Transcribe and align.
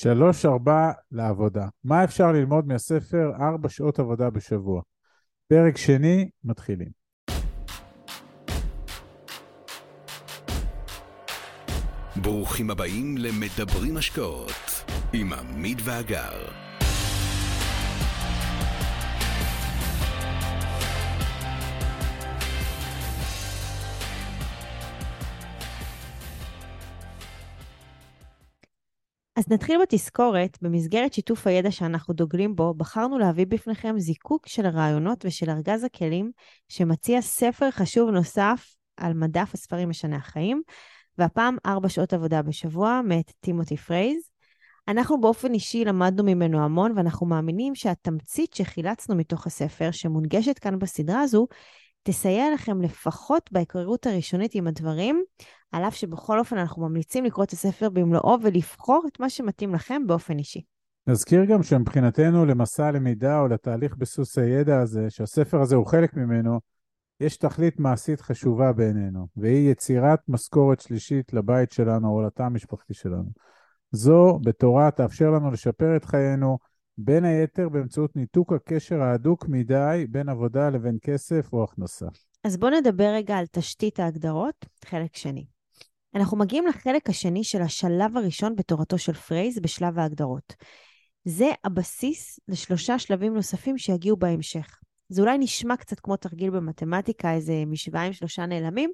שלוש-ארבע 0.00 0.90
לעבודה. 1.12 1.68
מה 1.84 2.04
אפשר 2.04 2.32
ללמוד 2.32 2.66
מהספר 2.66 3.32
ארבע 3.40 3.68
שעות 3.68 3.98
עבודה 3.98 4.30
בשבוע? 4.30 4.82
פרק 5.48 5.76
שני, 5.76 6.28
מתחילים. 6.44 6.88
ברוכים 12.16 12.70
הבאים 12.70 13.16
למדברים 13.18 13.96
השקעות 13.96 14.84
עם 15.12 15.32
עמית 15.32 15.78
ואגר. 15.84 16.67
אז 29.38 29.44
נתחיל 29.48 29.80
בתזכורת. 29.82 30.58
במסגרת 30.62 31.12
שיתוף 31.12 31.46
הידע 31.46 31.70
שאנחנו 31.70 32.14
דוגלים 32.14 32.56
בו, 32.56 32.74
בחרנו 32.74 33.18
להביא 33.18 33.46
בפניכם 33.46 33.98
זיקוק 33.98 34.46
של 34.46 34.66
הרעיונות 34.66 35.24
ושל 35.24 35.50
ארגז 35.50 35.84
הכלים 35.84 36.30
שמציע 36.68 37.20
ספר 37.20 37.70
חשוב 37.70 38.10
נוסף 38.10 38.74
על 38.96 39.14
מדף 39.14 39.50
הספרים 39.54 39.88
משני 39.88 40.16
החיים, 40.16 40.62
והפעם 41.18 41.56
ארבע 41.66 41.88
שעות 41.88 42.12
עבודה 42.12 42.42
בשבוע 42.42 43.00
מאת 43.04 43.32
טימותי 43.40 43.76
פרייז. 43.76 44.30
אנחנו 44.88 45.20
באופן 45.20 45.54
אישי 45.54 45.84
למדנו 45.84 46.24
ממנו 46.24 46.64
המון, 46.64 46.92
ואנחנו 46.96 47.26
מאמינים 47.26 47.74
שהתמצית 47.74 48.54
שחילצנו 48.54 49.14
מתוך 49.16 49.46
הספר, 49.46 49.90
שמונגשת 49.90 50.58
כאן 50.58 50.78
בסדרה 50.78 51.20
הזו, 51.20 51.46
תסייע 52.10 52.44
לכם 52.54 52.82
לפחות 52.82 53.52
בהיכרות 53.52 54.06
הראשונית 54.06 54.54
עם 54.54 54.66
הדברים, 54.66 55.22
על 55.72 55.84
אף 55.84 55.94
שבכל 55.94 56.38
אופן 56.38 56.58
אנחנו 56.58 56.88
ממליצים 56.88 57.24
לקרוא 57.24 57.44
את 57.44 57.50
הספר 57.50 57.90
במלואו 57.90 58.36
ולבחור 58.42 59.04
את 59.12 59.20
מה 59.20 59.30
שמתאים 59.30 59.74
לכם 59.74 60.02
באופן 60.06 60.38
אישי. 60.38 60.62
נזכיר 61.06 61.44
גם 61.44 61.62
שמבחינתנו 61.62 62.46
למסע 62.46 62.86
הלמידה 62.86 63.40
או 63.40 63.48
לתהליך 63.48 63.96
ביסוס 63.96 64.38
הידע 64.38 64.80
הזה, 64.80 65.10
שהספר 65.10 65.60
הזה 65.60 65.76
הוא 65.76 65.86
חלק 65.86 66.14
ממנו, 66.14 66.60
יש 67.20 67.36
תכלית 67.36 67.80
מעשית 67.80 68.20
חשובה 68.20 68.72
בעינינו, 68.72 69.26
והיא 69.36 69.70
יצירת 69.70 70.20
משכורת 70.28 70.80
שלישית 70.80 71.32
לבית 71.32 71.72
שלנו 71.72 72.08
או 72.08 72.22
לתא 72.22 72.42
המשפחתי 72.42 72.94
שלנו. 72.94 73.30
זו, 73.92 74.38
בתורה, 74.44 74.90
תאפשר 74.90 75.30
לנו 75.30 75.50
לשפר 75.50 75.96
את 75.96 76.04
חיינו, 76.04 76.58
בין 76.98 77.24
היתר 77.24 77.68
באמצעות 77.68 78.16
ניתוק 78.16 78.52
הקשר 78.52 79.02
ההדוק 79.02 79.48
מדי 79.48 80.06
בין 80.10 80.28
עבודה 80.28 80.70
לבין 80.70 80.98
כסף 81.02 81.52
או 81.52 81.64
הכנסה. 81.64 82.06
אז 82.44 82.56
בואו 82.56 82.80
נדבר 82.80 83.10
רגע 83.14 83.36
על 83.36 83.46
תשתית 83.46 84.00
ההגדרות, 84.00 84.66
חלק 84.84 85.16
שני. 85.16 85.46
אנחנו 86.14 86.36
מגיעים 86.36 86.66
לחלק 86.66 87.08
השני 87.08 87.44
של 87.44 87.62
השלב 87.62 88.16
הראשון 88.16 88.56
בתורתו 88.56 88.98
של 88.98 89.12
פרייז 89.12 89.58
בשלב 89.58 89.98
ההגדרות. 89.98 90.54
זה 91.24 91.50
הבסיס 91.64 92.40
לשלושה 92.48 92.98
שלבים 92.98 93.34
נוספים 93.34 93.78
שיגיעו 93.78 94.16
בהמשך. 94.16 94.78
זה 95.08 95.22
אולי 95.22 95.38
נשמע 95.38 95.76
קצת 95.76 96.00
כמו 96.00 96.16
תרגיל 96.16 96.50
במתמטיקה, 96.50 97.34
איזה 97.34 97.52
משוואה 97.66 98.02
עם 98.02 98.12
שלושה 98.12 98.46
נעלמים, 98.46 98.90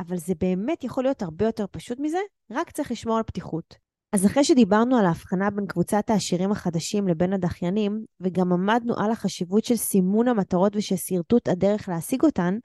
אבל 0.00 0.16
זה 0.16 0.34
באמת 0.34 0.84
יכול 0.84 1.04
להיות 1.04 1.22
הרבה 1.22 1.44
יותר 1.44 1.64
פשוט 1.70 1.98
מזה, 2.00 2.18
רק 2.50 2.70
צריך 2.70 2.90
לשמור 2.90 3.16
על 3.16 3.22
פתיחות. 3.22 3.87
אז 4.12 4.26
אחרי 4.26 4.44
שדיברנו 4.44 4.96
על 4.96 5.06
ההבחנה 5.06 5.50
בין 5.50 5.66
קבוצת 5.66 6.10
העשירים 6.10 6.52
החדשים 6.52 7.08
לבין 7.08 7.32
הדחיינים, 7.32 8.04
וגם 8.20 8.52
עמדנו 8.52 8.94
על 8.98 9.10
החשיבות 9.10 9.64
של 9.64 9.76
סימון 9.76 10.28
המטרות 10.28 10.76
ושל 10.76 10.96
שרטוט 10.96 11.48
הדרך 11.48 11.88
להשיג 11.88 12.22
אותן, 12.22 12.58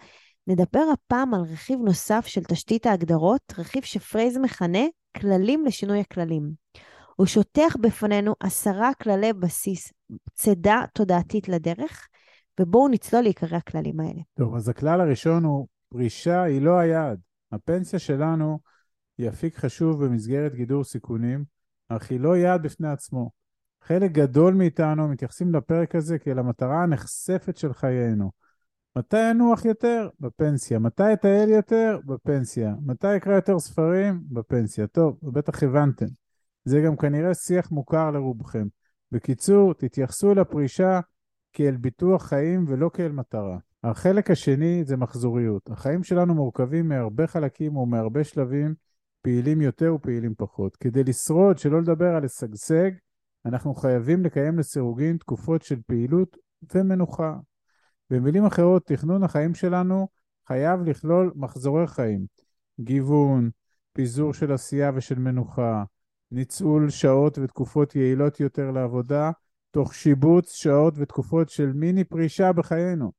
נדבר 0.47 0.83
הפעם 0.94 1.33
על 1.33 1.41
רכיב 1.41 1.80
נוסף 1.80 2.25
של 2.25 2.44
תשתית 2.44 2.85
ההגדרות, 2.85 3.41
רכיב 3.58 3.83
שפרייז 3.83 4.38
מכנה 4.38 4.83
כללים 5.17 5.66
לשינוי 5.66 6.00
הכללים. 6.00 6.52
הוא 7.16 7.25
שוטח 7.25 7.75
בפנינו 7.81 8.33
עשרה 8.39 8.94
כללי 9.02 9.33
בסיס, 9.33 9.94
צידה 10.33 10.81
תודעתית 10.94 11.50
לדרך, 11.50 12.07
ובואו 12.59 12.88
נצלול 12.88 13.22
לעיקרי 13.22 13.57
הכללים 13.57 14.00
האלה. 14.00 14.22
טוב, 14.38 14.55
אז 14.55 14.69
הכלל 14.69 15.02
הראשון 15.02 15.44
הוא 15.44 15.68
פרישה 15.89 16.44
היא 16.44 16.62
לא 16.62 16.78
היעד. 16.78 17.19
הפנסיה 17.51 18.00
שלנו 18.00 18.59
היא 19.23 19.29
אפיק 19.29 19.57
חשוב 19.57 20.06
במסגרת 20.06 20.56
גידור 20.56 20.84
סיכונים, 20.84 21.44
אך 21.89 22.11
היא 22.11 22.19
לא 22.19 22.38
יעד 22.38 22.63
בפני 22.63 22.89
עצמו. 22.89 23.31
חלק 23.81 24.11
גדול 24.11 24.53
מאיתנו 24.53 25.07
מתייחסים 25.07 25.56
לפרק 25.56 25.95
הזה 25.95 26.19
כאל 26.19 26.39
המטרה 26.39 26.84
הנחשפת 26.84 27.57
של 27.57 27.73
חיינו. 27.73 28.31
מתי 28.97 29.31
אנוח 29.31 29.66
יותר? 29.66 30.09
בפנסיה. 30.19 30.79
מתי 30.79 31.13
אטייל 31.13 31.50
יותר? 31.50 32.00
בפנסיה. 32.06 32.75
מתי 32.85 33.17
אקרא 33.17 33.33
יותר 33.33 33.59
ספרים? 33.59 34.22
בפנסיה. 34.31 34.88
טוב, 34.88 35.19
בטח 35.23 35.63
הבנתם. 35.63 36.06
זה 36.66 36.81
גם 36.85 36.97
כנראה 36.97 37.33
שיח 37.33 37.72
מוכר 37.72 38.12
לרובכם. 38.12 38.67
בקיצור, 39.12 39.73
תתייחסו 39.73 40.31
אל 40.31 40.39
הפרישה 40.39 41.00
כאל 41.53 41.78
ביטוח 41.78 42.25
חיים 42.25 42.66
ולא 42.67 42.89
כאל 42.94 43.12
מטרה. 43.12 43.57
החלק 43.83 44.31
השני 44.31 44.83
זה 44.83 44.97
מחזוריות. 44.97 45.69
החיים 45.69 46.03
שלנו 46.03 46.35
מורכבים 46.35 46.89
מהרבה 46.89 47.28
חלקים 47.28 47.78
ומהרבה 47.78 48.23
שלבים, 48.23 48.75
פעילים 49.23 49.61
יותר 49.61 49.95
ופעילים 49.95 50.34
פחות. 50.38 50.75
כדי 50.78 51.03
לשרוד, 51.03 51.57
שלא 51.57 51.81
לדבר 51.81 52.16
על 52.16 52.23
לשגשג, 52.23 52.91
אנחנו 53.45 53.75
חייבים 53.75 54.23
לקיים 54.23 54.59
לסירוגין 54.59 55.17
תקופות 55.17 55.61
של 55.61 55.79
פעילות 55.88 56.38
ומנוחה. 56.75 57.35
במילים 58.09 58.45
אחרות, 58.45 58.85
תכנון 58.85 59.23
החיים 59.23 59.56
שלנו 59.56 60.07
חייב 60.47 60.81
לכלול 60.81 61.31
מחזורי 61.35 61.88
חיים, 61.88 62.25
גיוון, 62.79 63.50
פיזור 63.94 64.33
של 64.33 64.51
עשייה 64.51 64.91
ושל 64.95 65.19
מנוחה, 65.19 65.83
ניצול 66.31 66.89
שעות 66.89 67.38
ותקופות 67.38 67.95
יעילות 67.95 68.39
יותר 68.39 68.72
לעבודה, 68.72 69.31
תוך 69.72 69.94
שיבוץ 69.94 70.53
שעות 70.53 70.94
ותקופות 70.97 71.50
של 71.50 71.73
מיני 71.73 72.03
פרישה 72.03 72.53
בחיינו. 72.53 73.12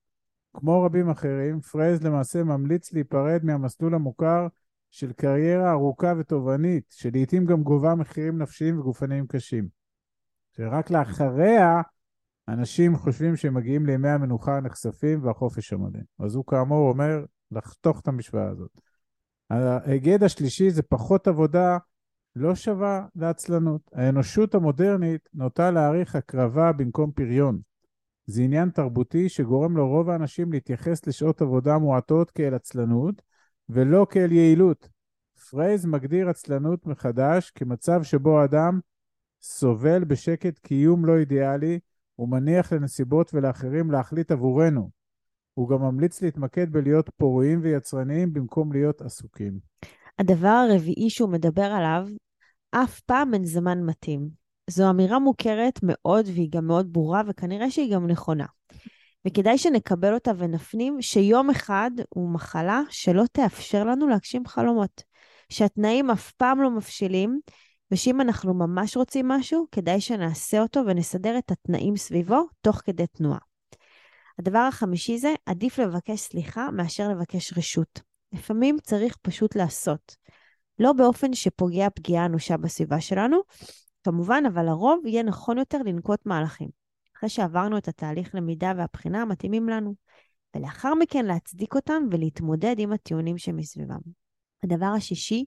כמו 0.57 0.83
רבים 0.83 1.11
אחרים, 1.11 1.61
פריס 1.61 2.03
למעשה 2.03 2.45
ממליץ 2.45 2.93
להיפרד 2.93 3.41
מהמסלול 3.45 3.95
המוכר 3.95 4.47
של 4.95 5.13
קריירה 5.13 5.71
ארוכה 5.71 6.13
ותובענית, 6.19 6.85
שלעיתים 6.91 7.45
גם 7.45 7.63
גובה 7.63 7.95
מחירים 7.95 8.39
נפשיים 8.39 8.79
וגופניים 8.79 9.27
קשים. 9.27 9.69
שרק 10.57 10.91
לאחריה 10.91 11.83
אנשים 12.49 12.97
חושבים 12.97 13.37
שהם 13.37 13.55
מגיעים 13.55 13.87
לימי 13.87 14.09
המנוחה 14.09 14.57
הנחשפים 14.57 15.25
והחופש 15.25 15.73
המלא. 15.73 16.01
אז 16.19 16.35
הוא 16.35 16.45
כאמור 16.47 16.89
אומר 16.89 17.25
לחתוך 17.51 18.01
את 18.01 18.09
המשוואה 18.09 18.49
הזאת. 18.49 18.71
ההיגד 19.51 20.23
השלישי 20.23 20.71
זה 20.71 20.83
פחות 20.83 21.29
עבודה 21.29 21.79
לא 22.37 22.55
שווה 22.55 23.07
לעצלנות. 23.17 23.81
האנושות 23.93 24.55
המודרנית 24.55 25.29
נוטה 25.35 25.71
להעריך 25.71 26.17
הקרבה 26.17 26.73
במקום 26.73 27.13
פריון. 27.13 27.61
זה 28.27 28.43
עניין 28.43 28.71
תרבותי 28.71 29.29
שגורם 29.29 29.77
לרוב 29.77 30.11
האנשים 30.11 30.53
להתייחס 30.53 31.07
לשעות 31.07 31.43
עבודה 31.43 31.79
מועטות 31.79 32.31
כאל 32.31 32.55
עצלנות 32.55 33.23
ולא 33.69 34.07
כאל 34.11 34.33
יעילות. 34.33 34.89
פרייז 35.51 35.87
מגדיר 35.87 36.29
עצלנות 36.29 36.87
מחדש 36.87 37.51
כמצב 37.51 38.03
שבו 38.03 38.41
האדם 38.41 38.81
סובל 39.43 40.05
בשקט 40.05 40.59
קיום 40.59 41.05
לא 41.05 41.19
אידיאלי 41.19 41.79
הוא 42.15 42.29
מניח 42.29 42.73
לנסיבות 42.73 43.35
ולאחרים 43.35 43.91
להחליט 43.91 44.31
עבורנו. 44.31 44.91
הוא 45.55 45.69
גם 45.69 45.83
ממליץ 45.83 46.23
להתמקד 46.23 46.73
בלהיות 46.73 47.11
פוריים 47.17 47.61
ויצרניים 47.63 48.33
במקום 48.33 48.73
להיות 48.73 49.03
עסוקים. 49.03 49.59
הדבר 50.19 50.49
הרביעי 50.49 51.11
שהוא 51.11 51.31
מדבר 51.31 51.63
עליו, 51.63 52.09
אף 52.71 53.01
פעם 53.01 53.35
אין 53.35 53.45
זמן 53.45 53.83
מתאים. 53.83 54.29
זו 54.71 54.91
אמירה 54.91 55.19
מוכרת 55.19 55.81
מאוד 55.83 56.27
והיא 56.27 56.51
גם 56.51 56.67
מאוד 56.67 56.93
ברורה 56.93 57.23
וכנראה 57.27 57.71
שהיא 57.71 57.95
גם 57.95 58.07
נכונה. 58.07 58.47
וכדאי 59.27 59.59
שנקבל 59.59 60.15
אותה 60.15 60.31
ונפנים 60.39 61.03
שיום 61.03 61.51
אחד 61.51 61.91
הוא 62.09 62.31
מחלה 62.31 62.81
שלא 62.91 63.25
תאפשר 63.33 63.85
לנו 63.85 64.09
להגשים 64.09 64.47
חלומות. 64.47 65.03
שהתנאים 65.49 66.11
אף 66.11 66.33
פעם 66.33 66.63
לא 66.63 66.71
מבשילים, 66.71 67.41
ושאם 67.91 68.21
אנחנו 68.21 68.55
ממש 68.55 68.97
רוצים 68.97 69.29
משהו, 69.29 69.67
כדאי 69.73 70.01
שנעשה 70.01 70.61
אותו 70.61 70.81
ונסדר 70.87 71.39
את 71.39 71.51
התנאים 71.51 71.97
סביבו 71.97 72.47
תוך 72.61 72.77
כדי 72.85 73.07
תנועה. 73.07 73.39
הדבר 74.39 74.59
החמישי 74.59 75.19
זה, 75.19 75.35
עדיף 75.47 75.79
לבקש 75.79 76.21
סליחה 76.21 76.71
מאשר 76.71 77.09
לבקש 77.09 77.59
רשות. 77.59 78.01
לפעמים 78.33 78.77
צריך 78.83 79.17
פשוט 79.23 79.57
לעשות. 79.57 80.17
לא 80.79 80.93
באופן 80.93 81.35
שפוגע 81.35 81.91
פגיעה 81.91 82.27
אנושה 82.27 82.57
בסביבה 82.57 83.01
שלנו, 83.01 83.41
כמובן, 84.05 84.43
אבל 84.49 84.67
לרוב 84.67 85.07
יהיה 85.07 85.23
נכון 85.23 85.59
יותר 85.59 85.79
לנקוט 85.79 86.27
מהלכים. 86.27 86.84
אחרי 87.25 87.31
שעברנו 87.31 87.79
את 87.79 87.89
התהליך 87.89 88.35
למידה 88.35 88.73
והבחינה 88.77 89.23
המתאימים 89.23 89.69
לנו, 89.69 89.95
ולאחר 90.57 90.95
מכן 90.95 91.25
להצדיק 91.25 91.75
אותם 91.75 92.03
ולהתמודד 92.11 92.75
עם 92.79 92.93
הטיעונים 92.93 93.39
שמסביבם. 93.39 93.99
הדבר 94.63 94.87
השישי 94.87 95.45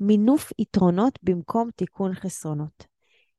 מינוף 0.00 0.52
יתרונות 0.58 1.18
במקום 1.22 1.70
תיקון 1.76 2.14
חסרונות. 2.14 2.86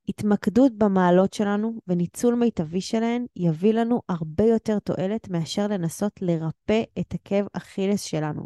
התמקדות 0.09 0.71
במעלות 0.77 1.33
שלנו 1.33 1.79
וניצול 1.87 2.35
מיטבי 2.35 2.81
שלהן 2.81 3.25
יביא 3.35 3.73
לנו 3.73 4.01
הרבה 4.09 4.43
יותר 4.43 4.79
תועלת 4.79 5.29
מאשר 5.29 5.67
לנסות 5.67 6.21
לרפא 6.21 6.83
את 6.99 7.13
עקב 7.13 7.45
אכילס 7.53 8.01
שלנו. 8.01 8.45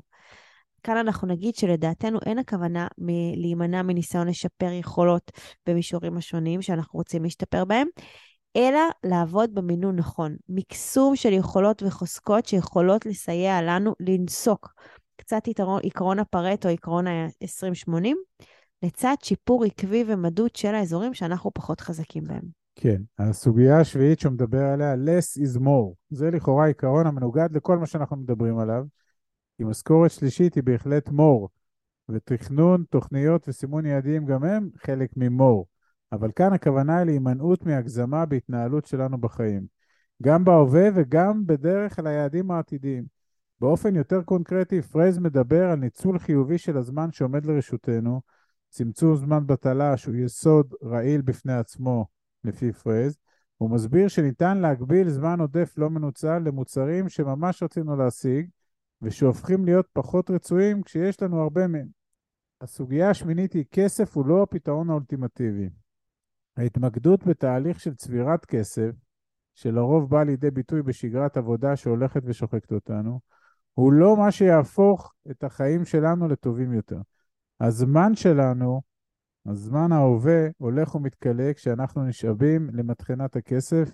כאן 0.84 0.98
אנחנו 0.98 1.28
נגיד 1.28 1.56
שלדעתנו 1.56 2.20
אין 2.26 2.40
הכוונה 2.40 2.88
מ- 2.98 3.42
להימנע 3.42 3.82
מניסיון 3.82 4.28
לשפר 4.28 4.72
יכולות 4.72 5.32
במישורים 5.68 6.18
השונים 6.18 6.62
שאנחנו 6.62 6.98
רוצים 6.98 7.24
להשתפר 7.24 7.66
בהם, 7.66 7.88
אלא 8.60 8.80
לעבוד 9.04 9.56
במינון 9.56 9.96
נכון. 9.96 10.36
מקסום 10.50 11.16
של 11.16 11.34
יכולות 11.34 11.84
וחוזקות 11.84 12.46
שיכולות 12.46 13.06
לסייע 13.06 13.62
לנו 13.62 13.96
לנסוק 14.00 14.74
קצת 15.16 15.48
יתרון, 15.48 15.82
עקרון 15.84 16.20
הפרט 16.20 16.66
או 16.66 16.72
עקרון 16.72 17.08
ה-20-80, 17.08 17.92
לצד 18.84 19.16
שיפור 19.24 19.64
עקבי 19.66 20.04
ומדוד 20.08 20.56
של 20.56 20.76
האזורים 20.76 21.14
שאנחנו 21.14 21.52
פחות 21.54 21.82
חזקים 21.82 22.24
בהם. 22.24 22.44
כן, 22.76 23.02
הסוגיה 23.20 23.80
השביעית 23.80 24.20
שהוא 24.20 24.34
מדבר 24.34 24.62
עליה, 24.64 24.94
less 24.94 25.42
is 25.42 25.60
more. 25.60 25.94
זה 26.10 26.32
לכאורה 26.32 26.68
עיקרון 26.68 27.08
המנוגד 27.08 27.50
לכל 27.52 27.78
מה 27.78 27.86
שאנחנו 27.86 28.16
מדברים 28.18 28.60
עליו. 28.60 28.84
כי 29.58 29.64
משכורת 29.64 30.12
שלישית 30.12 30.56
היא 30.56 30.64
בהחלט 30.64 31.08
more, 31.08 31.48
ותכנון, 32.10 32.84
תוכניות 32.90 33.48
וסימון 33.48 33.86
יעדים 33.86 34.26
גם 34.26 34.44
הם 34.44 34.70
חלק 34.78 35.10
מ-more. 35.18 35.79
אבל 36.12 36.32
כאן 36.36 36.54
הכוונה 36.54 36.98
היא 36.98 37.06
להימנעות 37.06 37.66
מהגזמה 37.66 38.26
בהתנהלות 38.26 38.86
שלנו 38.86 39.18
בחיים. 39.18 39.66
גם 40.24 40.46
בהווה 40.46 40.90
וגם 40.96 41.48
בדרך 41.48 42.00
אל 42.00 42.08
היעדים 42.08 42.52
העתידיים. 42.52 43.06
באופן 43.62 43.96
יותר 43.96 44.22
קונקרטי, 44.22 44.82
פריס 44.82 45.18
מדבר 45.18 45.70
על 45.70 45.80
ניצול 45.80 46.20
חיובי 46.20 46.58
של 46.58 46.78
הזמן 46.78 47.12
שעומד 47.12 47.46
לרשותנו, 47.46 48.22
צמצום 48.70 49.16
זמן 49.16 49.48
בטלה 49.48 49.98
שהוא 49.98 50.16
יסוד 50.16 50.74
רעיל 50.84 51.22
בפני 51.22 51.54
עצמו, 51.54 52.06
לפי 52.44 52.74
פריס, 52.74 53.18
הוא 53.58 53.70
מסביר 53.70 54.08
שניתן 54.08 54.58
להקביל 54.58 55.10
זמן 55.10 55.40
עודף 55.40 55.74
לא 55.78 55.90
מנוצל 55.90 56.38
למוצרים 56.38 57.10
שממש 57.10 57.64
רצינו 57.64 57.96
להשיג, 57.96 58.50
ושהופכים 59.02 59.66
להיות 59.66 59.88
פחות 59.94 60.30
רצויים 60.32 60.84
כשיש 60.84 61.22
לנו 61.22 61.42
הרבה 61.42 61.68
מהם. 61.68 61.88
הסוגיה 62.62 63.10
השמינית 63.10 63.54
היא 63.54 63.66
כסף 63.72 64.18
הוא 64.18 64.26
לא 64.26 64.44
הפתרון 64.44 64.90
האולטימטיבי. 64.90 65.70
ההתמקדות 66.60 67.26
בתהליך 67.28 67.80
של 67.80 67.96
צבירת 67.96 68.46
כסף, 68.46 68.92
שלרוב 69.56 70.10
בא 70.10 70.24
לידי 70.24 70.52
ביטוי 70.52 70.82
בשגרת 70.82 71.38
עבודה 71.38 71.76
שהולכת 71.76 72.22
ושוחקת 72.26 72.72
אותנו, 72.72 73.20
הוא 73.74 73.94
לא 73.94 74.18
מה 74.18 74.32
שיהפוך 74.32 75.14
את 75.32 75.44
החיים 75.44 75.86
שלנו 75.86 76.28
לטובים 76.28 76.74
יותר. 76.74 77.02
הזמן 77.60 78.16
שלנו 78.16 78.82
הזמן 79.46 79.92
ההווה 79.92 80.48
הולך 80.58 80.96
ומתכלה 80.96 81.54
כשאנחנו 81.54 82.04
נשאבים 82.04 82.70
למטחנת 82.74 83.36
הכסף 83.36 83.90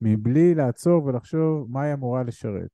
מבלי 0.00 0.54
לעצור 0.54 1.04
ולחשוב 1.04 1.70
מה 1.70 1.82
היא 1.82 1.94
אמורה 1.94 2.22
לשרת. 2.22 2.70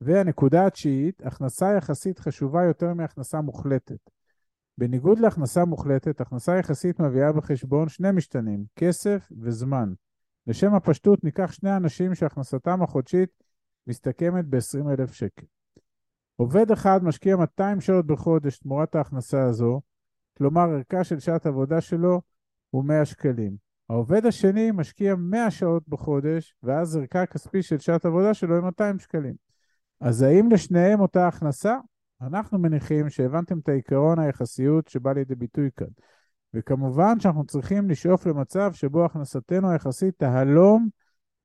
והנקודה 0.00 0.66
התשיעית, 0.66 1.22
הכנסה 1.26 1.72
יחסית 1.76 2.18
חשובה 2.18 2.64
יותר 2.64 2.94
מהכנסה 2.94 3.40
מוחלטת. 3.40 4.10
בניגוד 4.78 5.18
להכנסה 5.18 5.64
מוחלטת, 5.64 6.20
הכנסה 6.20 6.56
יחסית 6.56 7.00
מביאה 7.00 7.32
בחשבון 7.32 7.88
שני 7.88 8.12
משתנים, 8.12 8.64
כסף 8.76 9.28
וזמן. 9.40 9.92
לשם 10.46 10.74
הפשטות 10.74 11.24
ניקח 11.24 11.52
שני 11.52 11.76
אנשים 11.76 12.14
שהכנסתם 12.14 12.82
החודשית 12.82 13.30
מסתכמת 13.86 14.44
ב-20,000 14.44 15.12
שקל. 15.12 15.46
עובד 16.36 16.70
אחד 16.70 17.04
משקיע 17.04 17.36
200 17.36 17.80
שעות 17.80 18.06
בחודש 18.06 18.58
תמורת 18.58 18.94
ההכנסה 18.94 19.42
הזו, 19.42 19.80
כלומר 20.38 20.60
ערכה 20.60 21.04
של 21.04 21.18
שעת 21.18 21.46
עבודה 21.46 21.80
שלו 21.80 22.20
הוא 22.70 22.84
100 22.84 23.04
שקלים. 23.04 23.56
העובד 23.90 24.26
השני 24.26 24.70
משקיע 24.70 25.14
100 25.14 25.50
שעות 25.50 25.88
בחודש, 25.88 26.54
ואז 26.62 26.96
ערכה 26.96 27.22
הכספי 27.22 27.62
של 27.62 27.78
שעת 27.78 28.04
עבודה 28.04 28.34
שלו 28.34 28.54
היא 28.54 28.62
200 28.62 28.98
שקלים. 28.98 29.34
אז 30.00 30.22
האם 30.22 30.50
לשניהם 30.50 31.00
אותה 31.00 31.28
הכנסה? 31.28 31.76
אנחנו 32.22 32.58
מניחים 32.58 33.10
שהבנתם 33.10 33.58
את 33.58 33.68
העיקרון 33.68 34.18
היחסיות 34.18 34.88
שבא 34.88 35.12
לידי 35.12 35.34
ביטוי 35.34 35.70
כאן. 35.76 35.86
וכמובן 36.54 37.20
שאנחנו 37.20 37.44
צריכים 37.44 37.90
לשאוף 37.90 38.26
למצב 38.26 38.72
שבו 38.72 39.04
הכנסתנו 39.04 39.70
היחסית 39.70 40.14
תהלום 40.18 40.88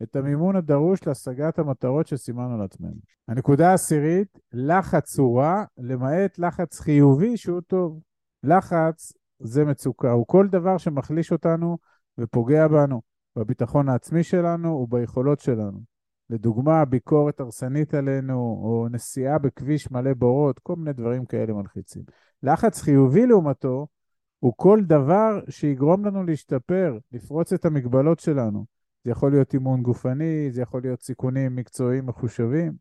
את 0.04 0.16
המימון 0.16 0.56
הדרוש 0.56 1.08
להשגת 1.08 1.60
המטרות 1.60 2.08
שסימנו 2.08 2.58
לעצמנו. 2.58 2.96
הנקודה 3.28 3.72
העשירית, 3.72 4.40
לחץ 4.54 5.20
הוא 5.20 5.40
רע, 5.40 5.64
למעט 5.78 6.40
לחץ 6.40 6.80
חיובי 6.80 7.38
שהוא 7.38 7.62
טוב. 7.62 8.00
לחץ 8.44 9.14
זה 9.40 9.66
מצוקה, 9.66 10.12
הוא 10.12 10.28
כל 10.28 10.48
דבר 10.48 10.78
שמחליש 10.78 11.32
אותנו 11.32 11.78
ופוגע 12.18 12.68
בנו, 12.68 13.02
בביטחון 13.36 13.90
העצמי 13.90 14.24
שלנו 14.24 14.70
וביכולות 14.70 15.40
שלנו. 15.40 15.91
לדוגמה, 16.32 16.86
ביקורת 16.86 17.40
הרסנית 17.40 17.94
עלינו, 17.94 18.34
או 18.64 18.88
נסיעה 18.92 19.38
בכביש 19.38 19.92
מלא 19.92 20.14
בורות, 20.14 20.60
כל 20.60 20.76
מיני 20.76 20.94
דברים 20.94 21.26
כאלה 21.26 21.54
מלחיצים. 21.54 22.04
לחץ 22.44 22.82
חיובי 22.82 23.26
לעומתו, 23.26 23.88
הוא 24.40 24.54
כל 24.56 24.80
דבר 24.84 25.40
שיגרום 25.50 26.06
לנו 26.06 26.24
להשתפר, 26.24 26.98
לפרוץ 27.12 27.54
את 27.54 27.66
המגבלות 27.66 28.20
שלנו. 28.20 28.66
זה 29.04 29.12
יכול 29.12 29.32
להיות 29.32 29.54
אימון 29.54 29.82
גופני, 29.82 30.52
זה 30.52 30.62
יכול 30.62 30.82
להיות 30.82 31.02
סיכונים 31.02 31.56
מקצועיים 31.56 32.06
מחושבים. 32.06 32.74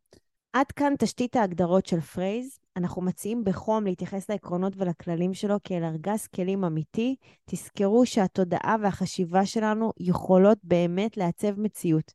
עד 0.52 0.66
כאן 0.72 0.94
תשתית 0.98 1.36
ההגדרות 1.36 1.86
של 1.86 2.00
פרייז. 2.00 2.58
אנחנו 2.76 3.02
מציעים 3.02 3.44
בחום 3.44 3.84
להתייחס 3.84 4.30
לעקרונות 4.30 4.72
ולכללים 4.76 5.34
שלו 5.34 5.56
כאל 5.64 5.84
ארגז 5.84 6.26
כלים 6.26 6.64
אמיתי. 6.64 7.16
תזכרו 7.44 8.06
שהתודעה 8.06 8.76
והחשיבה 8.82 9.46
שלנו 9.46 9.92
יכולות 10.00 10.58
באמת 10.64 11.16
לעצב 11.16 11.60
מציאות. 11.60 12.12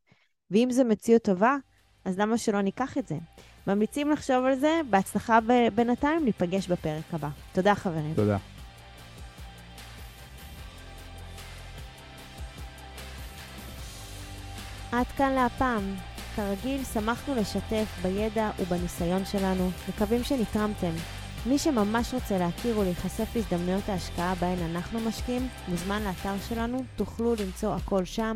ואם 0.52 0.68
זו 0.72 0.84
מציאות 0.86 1.24
טובה, 1.24 1.56
אז 2.06 2.20
למה 2.20 2.38
שלא 2.38 2.62
ניקח 2.62 2.98
את 2.98 3.08
זה? 3.08 3.16
ממליצים 3.68 4.12
לחשוב 4.12 4.46
על 4.46 4.60
זה, 4.60 4.82
בהצלחה 4.90 5.40
בינתיים, 5.76 6.26
ניפגש 6.26 6.68
בפרק 6.68 7.14
הבא. 7.14 7.30
תודה 7.54 7.76
חברים. 7.76 8.14
תודה. 8.16 8.38
עד 14.92 15.08
כאן 15.18 15.32
להפעם. 15.32 15.96
כרגיל, 16.36 16.84
שמחנו 16.84 17.36
לשתף 17.36 17.86
בידע 18.02 18.52
ובניסיון 18.60 19.26
שלנו, 19.26 19.70
מקווים 19.90 20.24
שנתרמתם. 20.24 20.92
מי 21.46 21.58
שממש 21.58 22.14
רוצה 22.14 22.38
להכיר 22.38 22.80
ולהיחשף 22.80 23.36
להזדמנויות 23.36 23.90
ההשקעה 23.90 24.36
בהן 24.36 24.58
אנחנו 24.72 25.00
משקיעים, 25.00 25.48
מוזמן 25.68 26.04
לאתר 26.04 26.34
שלנו, 26.50 26.84
תוכלו 26.96 27.36
למצוא 27.36 27.74
הכל 27.76 28.06
שם. 28.06 28.36